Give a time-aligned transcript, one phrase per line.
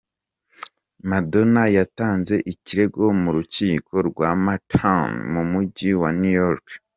[1.09, 6.65] Madonna yatanze ikirego mu rukiko rwa Manhattan mu Mujyi wa New York.